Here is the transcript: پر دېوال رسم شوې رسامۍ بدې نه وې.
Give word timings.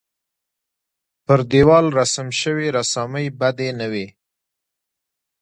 پر 1.25 1.39
دېوال 1.51 1.85
رسم 1.99 2.27
شوې 2.41 2.67
رسامۍ 2.77 3.27
بدې 3.39 3.69
نه 3.79 3.87
وې. 3.91 4.07